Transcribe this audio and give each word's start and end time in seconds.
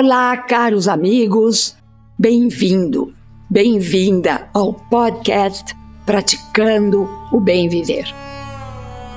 Olá, 0.00 0.36
caros 0.36 0.86
amigos, 0.86 1.74
bem-vindo, 2.16 3.12
bem-vinda 3.50 4.48
ao 4.54 4.72
podcast 4.72 5.74
Praticando 6.06 7.10
o 7.32 7.40
Bem 7.40 7.68
Viver. 7.68 8.04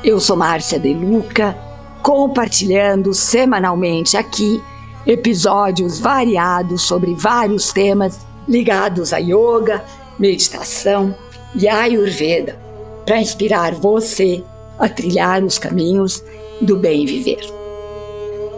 Eu 0.03 0.19
sou 0.19 0.35
Márcia 0.35 0.79
De 0.79 0.91
Luca, 0.91 1.55
compartilhando 2.01 3.13
semanalmente 3.13 4.17
aqui 4.17 4.59
episódios 5.05 5.99
variados 5.99 6.81
sobre 6.81 7.13
vários 7.13 7.71
temas 7.71 8.19
ligados 8.47 9.13
a 9.13 9.19
yoga, 9.19 9.85
meditação 10.17 11.15
e 11.53 11.67
ayurveda, 11.67 12.57
para 13.05 13.21
inspirar 13.21 13.75
você 13.75 14.43
a 14.79 14.89
trilhar 14.89 15.43
os 15.43 15.59
caminhos 15.59 16.23
do 16.59 16.75
bem 16.75 17.05
viver. 17.05 17.45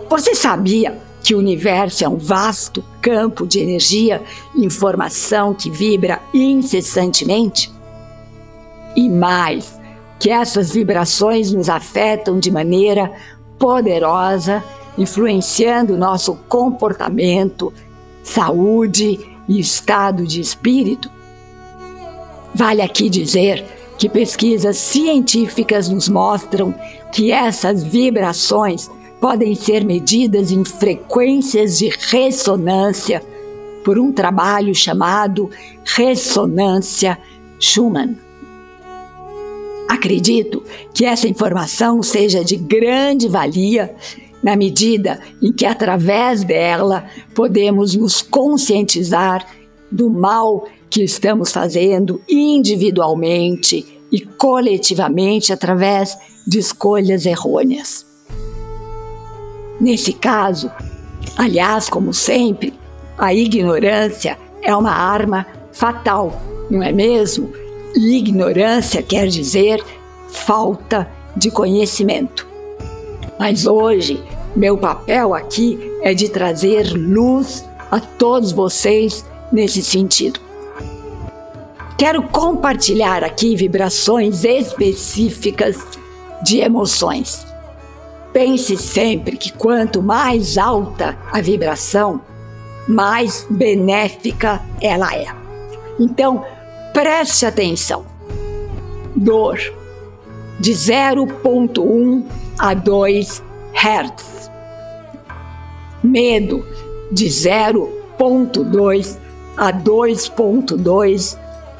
Você 0.09 0.33
sabia 0.33 0.97
que 1.23 1.33
o 1.33 1.39
universo 1.39 2.03
é 2.03 2.09
um 2.09 2.17
vasto 2.17 2.83
campo 3.01 3.47
de 3.47 3.59
energia 3.59 4.21
e 4.53 4.65
informação 4.65 5.53
que 5.53 5.71
vibra 5.71 6.21
incessantemente? 6.33 7.71
E 8.93 9.09
mais, 9.09 9.79
que 10.19 10.29
essas 10.29 10.71
vibrações 10.73 11.53
nos 11.53 11.69
afetam 11.69 12.37
de 12.37 12.51
maneira 12.51 13.09
poderosa, 13.57 14.61
influenciando 14.97 15.97
nosso 15.97 16.35
comportamento, 16.49 17.73
saúde 18.21 19.17
e 19.47 19.59
estado 19.59 20.27
de 20.27 20.41
espírito? 20.41 21.09
Vale 22.53 22.81
aqui 22.81 23.09
dizer 23.09 23.65
que 23.97 24.09
pesquisas 24.09 24.75
científicas 24.75 25.87
nos 25.87 26.09
mostram 26.09 26.75
que 27.13 27.31
essas 27.31 27.81
vibrações 27.81 28.91
podem 29.23 29.55
ser 29.55 29.85
medidas 29.85 30.51
em 30.51 30.65
frequências 30.65 31.77
de 31.77 31.87
ressonância 31.87 33.23
por 33.81 33.97
um 33.97 34.11
trabalho 34.11 34.75
chamado 34.75 35.49
ressonância 35.85 37.17
Schumann. 37.57 38.17
Acredito 39.87 40.61
que 40.93 41.05
essa 41.05 41.25
informação 41.25 42.03
seja 42.03 42.43
de 42.43 42.57
grande 42.57 43.29
valia 43.29 43.95
na 44.43 44.57
medida 44.57 45.21
em 45.41 45.53
que, 45.53 45.65
através 45.65 46.43
dela, 46.43 47.05
podemos 47.33 47.95
nos 47.95 48.21
conscientizar 48.21 49.47
do 49.89 50.09
mal 50.09 50.67
que 50.89 51.01
estamos 51.01 51.49
fazendo 51.49 52.21
individualmente 52.27 54.01
e 54.11 54.19
coletivamente 54.19 55.53
através 55.53 56.13
de 56.45 56.59
escolhas 56.59 57.25
errôneas. 57.25 58.11
Nesse 59.83 60.13
caso, 60.13 60.71
aliás, 61.35 61.89
como 61.89 62.13
sempre, 62.13 62.73
a 63.17 63.33
ignorância 63.33 64.39
é 64.61 64.73
uma 64.73 64.93
arma 64.93 65.45
fatal, 65.73 66.41
não 66.71 66.81
é 66.81 66.93
mesmo? 66.93 67.51
Ignorância 67.93 69.03
quer 69.03 69.27
dizer 69.27 69.83
falta 70.29 71.05
de 71.35 71.51
conhecimento. 71.51 72.47
Mas 73.37 73.65
hoje, 73.65 74.23
meu 74.55 74.77
papel 74.77 75.33
aqui 75.33 75.77
é 76.01 76.13
de 76.13 76.29
trazer 76.29 76.93
luz 76.93 77.65
a 77.91 77.99
todos 77.99 78.53
vocês 78.53 79.25
nesse 79.51 79.83
sentido. 79.83 80.39
Quero 81.97 82.23
compartilhar 82.23 83.21
aqui 83.21 83.53
vibrações 83.53 84.45
específicas 84.45 85.75
de 86.41 86.59
emoções. 86.61 87.52
Pense 88.33 88.75
sempre 88.77 89.37
que 89.37 89.53
quanto 89.53 90.01
mais 90.01 90.57
alta 90.57 91.15
a 91.31 91.39
vibração, 91.39 92.19
mais 92.87 93.45
benéfica 93.47 94.59
ela 94.81 95.15
é. 95.15 95.27
Então, 95.99 96.43
preste 96.91 97.45
atenção. 97.45 98.03
Dor 99.15 99.59
de 100.59 100.71
0.1 100.71 102.25
a 102.57 102.73
2 102.73 103.43
Hz. 103.73 104.49
Medo 106.03 106.65
de 107.11 107.27
0.2 107.27 109.17
a 109.55 109.71
2.2 109.71 111.37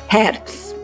Hz. 0.07 0.75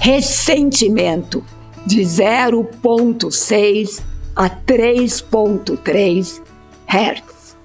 Ressentimento 0.00 1.44
de 1.86 2.02
0,6 2.02 4.02
a 4.34 4.48
3,3 4.48 6.40
Hz. 6.86 7.56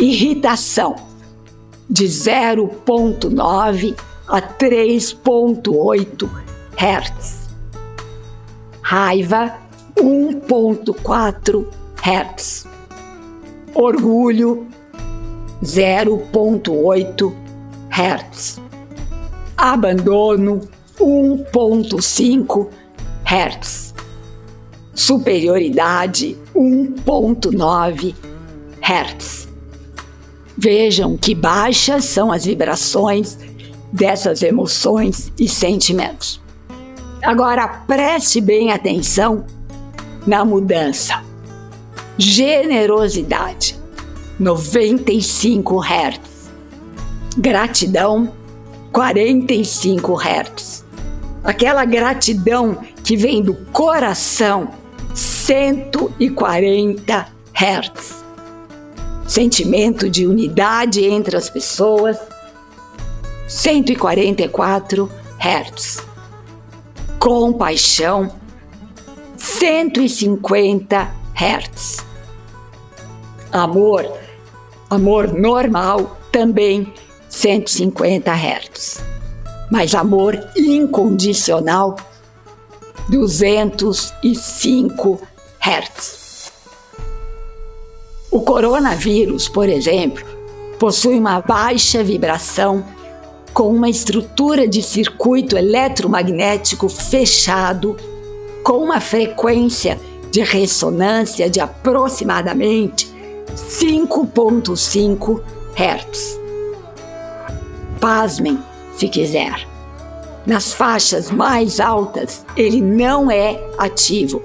Irritação 0.00 0.96
de 1.88 2.06
0,9 2.06 3.96
a 4.26 4.42
3,8 4.42 6.28
Hz. 6.76 7.48
Raiva 8.80 9.54
1,4 9.96 11.66
Hz. 11.96 12.66
Orgulho 13.74 14.66
0,8 15.62 17.32
Hz. 17.90 18.60
Abandono 19.56 20.60
1.5 20.98 22.68
Hz. 23.24 23.94
Superioridade 24.94 26.36
1.9 26.54 28.14
Hz. 28.80 29.48
Vejam 30.56 31.16
que 31.16 31.34
baixas 31.34 32.04
são 32.04 32.30
as 32.30 32.44
vibrações 32.44 33.38
dessas 33.92 34.42
emoções 34.42 35.32
e 35.38 35.48
sentimentos. 35.48 36.40
Agora 37.22 37.68
preste 37.86 38.40
bem 38.40 38.72
atenção 38.72 39.44
na 40.26 40.44
mudança. 40.44 41.22
Generosidade 42.18 43.80
95 44.38 45.80
Hz. 45.80 46.20
Gratidão 47.38 48.32
45 48.92 50.14
Hz. 50.14 50.84
Aquela 51.42 51.84
gratidão 51.84 52.78
que 53.02 53.16
vem 53.16 53.42
do 53.42 53.54
coração, 53.72 54.68
140 55.14 57.26
Hz. 57.54 58.22
Sentimento 59.26 60.08
de 60.10 60.26
unidade 60.26 61.04
entre 61.04 61.36
as 61.36 61.48
pessoas, 61.48 62.18
144 63.48 65.10
Hz. 65.40 66.06
Compaixão, 67.18 68.30
150 69.36 71.14
Hz. 71.34 72.04
Amor, 73.50 74.06
amor 74.90 75.32
normal, 75.32 76.18
também 76.30 76.92
150 77.32 78.30
Hz. 78.30 79.02
Mas 79.70 79.94
amor 79.94 80.38
incondicional, 80.54 81.96
205 83.08 85.22
Hz. 85.58 86.52
O 88.30 88.42
coronavírus, 88.42 89.48
por 89.48 89.66
exemplo, 89.68 90.24
possui 90.78 91.18
uma 91.18 91.40
baixa 91.40 92.04
vibração 92.04 92.84
com 93.54 93.74
uma 93.74 93.88
estrutura 93.88 94.68
de 94.68 94.82
circuito 94.82 95.56
eletromagnético 95.56 96.88
fechado 96.88 97.96
com 98.62 98.74
uma 98.74 99.00
frequência 99.00 99.98
de 100.30 100.42
ressonância 100.42 101.50
de 101.50 101.60
aproximadamente 101.60 103.10
5.5 103.54 105.42
Hz 105.74 106.41
pasmem 108.02 108.58
se 108.96 109.08
quiser. 109.08 109.66
Nas 110.44 110.72
faixas 110.72 111.30
mais 111.30 111.78
altas, 111.78 112.44
ele 112.56 112.80
não 112.80 113.30
é 113.30 113.62
ativo. 113.78 114.42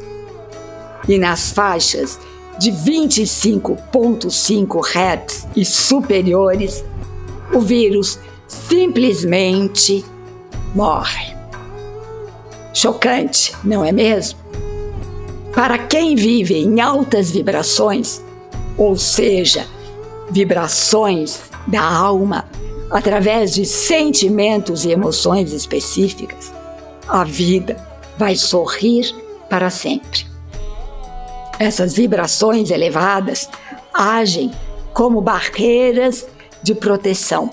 E 1.10 1.18
nas 1.18 1.52
faixas 1.52 2.20
de 2.60 2.72
25,5 2.72 4.86
Hz 4.86 5.48
e 5.56 5.66
superiores, 5.66 6.86
o 7.52 7.60
vírus 7.60 8.20
simplesmente 8.48 10.06
morre. 10.76 11.36
Chocante, 12.76 13.56
não 13.64 13.84
é 13.84 13.92
mesmo? 13.92 14.38
Para 15.52 15.80
quem 15.80 16.16
vive 16.16 16.54
em 16.56 16.80
altas 16.80 17.32
vibrações, 17.32 18.22
ou 18.78 18.96
seja, 18.96 19.66
vibrações 20.30 21.40
da 21.66 21.82
alma 21.82 22.46
através 22.90 23.54
de 23.54 23.66
sentimentos 23.66 24.86
e 24.86 24.92
emoções 24.92 25.52
específicas, 25.52 26.52
a 27.08 27.24
vida 27.24 27.76
vai 28.18 28.36
sorrir 28.36 29.14
para 29.50 29.70
sempre. 29.70 30.26
Essas 31.60 31.94
vibrações 31.94 32.70
elevadas 32.70 33.50
agem 33.94 34.52
como 34.94 35.22
barreiras 35.22 36.26
de 36.62 36.76
proteção 36.76 37.50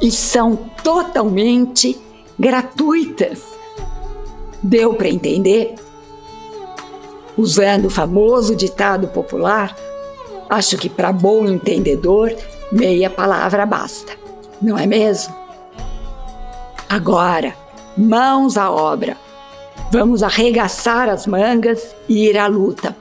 e 0.00 0.10
são 0.10 0.56
totalmente 0.82 1.98
gratuitas. 2.38 3.40
Deu 4.62 4.94
para 4.94 5.08
entender? 5.08 5.74
Usando 7.36 7.86
o 7.86 7.90
famoso 7.90 8.54
ditado 8.54 9.08
popular, 9.08 9.76
acho 10.50 10.76
que 10.76 10.88
para 10.88 11.12
bom 11.12 11.46
entendedor, 11.46 12.34
meia 12.72 13.10
palavra 13.10 13.66
basta, 13.66 14.12
não 14.60 14.78
é 14.78 14.86
mesmo? 14.86 15.34
Agora, 16.88 17.54
mãos 17.96 18.56
à 18.56 18.70
obra. 18.70 19.16
Vamos 19.90 20.22
arregaçar 20.22 21.08
as 21.08 21.26
mangas 21.26 21.94
e 22.08 22.26
ir 22.28 22.38
à 22.38 22.46
luta. 22.46 22.96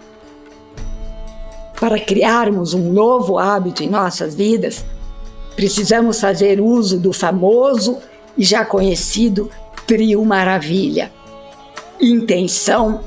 Para 1.80 2.00
criarmos 2.00 2.74
um 2.74 2.92
novo 2.92 3.40
hábito 3.40 3.82
em 3.82 3.90
nossas 3.90 4.36
vidas, 4.36 4.84
precisamos 5.56 6.20
fazer 6.20 6.60
uso 6.60 7.00
do 7.00 7.14
famoso 7.14 7.98
e 8.38 8.44
já 8.44 8.66
conhecido 8.66 9.50
trio 9.88 10.24
maravilha: 10.26 11.12
intenção, 12.00 13.02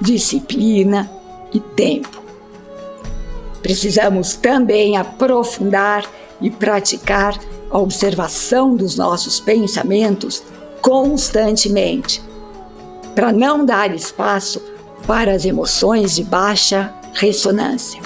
disciplina 0.00 1.10
e 1.52 1.60
tempo. 1.60 2.17
Precisamos 3.62 4.34
também 4.34 4.96
aprofundar 4.96 6.08
e 6.40 6.50
praticar 6.50 7.38
a 7.70 7.78
observação 7.78 8.74
dos 8.74 8.96
nossos 8.96 9.40
pensamentos 9.40 10.42
constantemente, 10.80 12.22
para 13.14 13.32
não 13.32 13.64
dar 13.64 13.94
espaço 13.94 14.62
para 15.06 15.32
as 15.32 15.44
emoções 15.44 16.14
de 16.14 16.22
baixa 16.22 16.94
ressonância. 17.12 18.00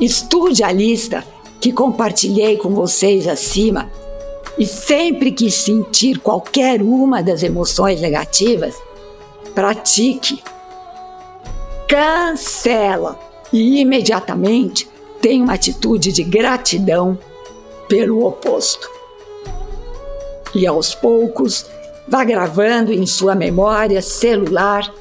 Estude 0.00 0.64
a 0.64 0.72
lista 0.72 1.24
que 1.60 1.72
compartilhei 1.72 2.56
com 2.56 2.70
vocês 2.70 3.28
acima 3.28 3.90
e 4.58 4.66
sempre 4.66 5.30
que 5.30 5.50
sentir 5.50 6.18
qualquer 6.18 6.82
uma 6.82 7.22
das 7.22 7.42
emoções 7.42 8.00
negativas, 8.00 8.74
pratique. 9.54 10.42
Cancela 11.86 13.29
e 13.52 13.80
imediatamente 13.80 14.88
tenha 15.20 15.42
uma 15.44 15.54
atitude 15.54 16.12
de 16.12 16.22
gratidão 16.22 17.18
pelo 17.88 18.24
oposto. 18.24 18.88
E 20.54 20.66
aos 20.66 20.94
poucos, 20.94 21.66
vá 22.08 22.24
gravando 22.24 22.92
em 22.92 23.06
sua 23.06 23.34
memória 23.34 24.00
celular 24.02 24.92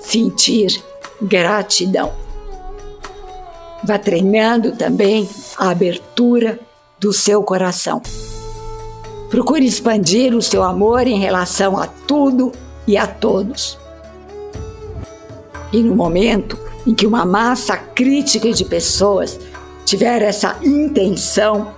sentir 0.00 0.82
gratidão. 1.20 2.12
Vá 3.82 3.98
treinando 3.98 4.72
também 4.72 5.28
a 5.56 5.70
abertura 5.70 6.58
do 6.98 7.12
seu 7.12 7.42
coração. 7.42 8.02
Procure 9.30 9.64
expandir 9.64 10.34
o 10.34 10.42
seu 10.42 10.62
amor 10.62 11.06
em 11.06 11.18
relação 11.18 11.78
a 11.78 11.86
tudo 11.86 12.52
e 12.86 12.96
a 12.96 13.06
todos. 13.06 13.78
E 15.72 15.82
no 15.82 15.94
momento 15.94 16.58
em 16.88 16.94
que 16.94 17.06
uma 17.06 17.26
massa 17.26 17.76
crítica 17.76 18.50
de 18.50 18.64
pessoas 18.64 19.38
tiver 19.84 20.22
essa 20.22 20.56
intenção, 20.62 21.74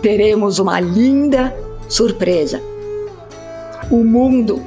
teremos 0.00 0.58
uma 0.58 0.80
linda 0.80 1.54
surpresa. 1.86 2.62
O 3.90 4.02
mundo 4.02 4.66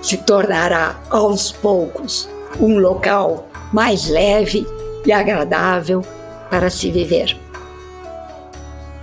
se 0.00 0.16
tornará 0.16 0.98
aos 1.10 1.52
poucos 1.52 2.30
um 2.58 2.78
local 2.78 3.50
mais 3.74 4.08
leve 4.08 4.66
e 5.04 5.12
agradável 5.12 6.02
para 6.48 6.70
se 6.70 6.90
viver. 6.90 7.36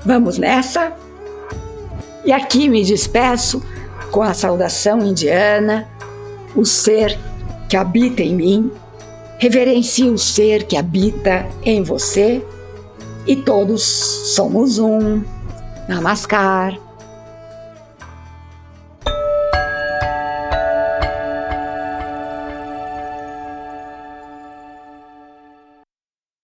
Vamos 0.04 0.40
nessa? 0.40 0.94
E 2.26 2.32
aqui 2.32 2.68
me 2.70 2.84
despeço 2.84 3.62
com 4.10 4.24
a 4.24 4.34
saudação 4.34 4.98
indiana, 4.98 5.88
o 6.56 6.66
ser 6.66 7.20
que 7.70 7.78
habita 7.78 8.24
em 8.24 8.36
mim, 8.36 8.72
reverencie 9.38 10.10
o 10.10 10.18
ser 10.18 10.64
que 10.64 10.78
habita 10.78 11.48
em 11.64 11.84
você 11.84 12.44
e 13.28 13.36
todos 13.36 13.84
somos 13.84 14.80
um. 14.80 15.24
Namaskar. 15.88 16.85